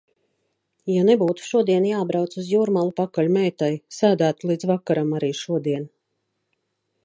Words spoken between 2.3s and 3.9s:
uz Jūrmalu pakaļ meitai,